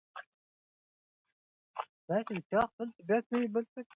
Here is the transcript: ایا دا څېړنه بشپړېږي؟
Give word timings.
ایا 2.09 2.61
دا 3.09 3.17
څېړنه 3.27 3.49
بشپړېږي؟ 3.53 3.89